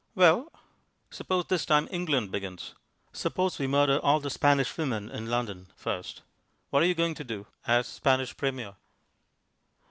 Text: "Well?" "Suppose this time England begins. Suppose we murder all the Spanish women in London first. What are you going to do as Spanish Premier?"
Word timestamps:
"Well?" 0.15 0.51
"Suppose 1.11 1.45
this 1.45 1.63
time 1.63 1.87
England 1.91 2.31
begins. 2.31 2.73
Suppose 3.13 3.59
we 3.59 3.67
murder 3.67 3.99
all 3.99 4.19
the 4.19 4.31
Spanish 4.31 4.75
women 4.75 5.11
in 5.11 5.29
London 5.29 5.67
first. 5.75 6.23
What 6.71 6.81
are 6.81 6.87
you 6.87 6.95
going 6.95 7.13
to 7.13 7.23
do 7.23 7.45
as 7.67 7.85
Spanish 7.85 8.35
Premier?" 8.35 8.73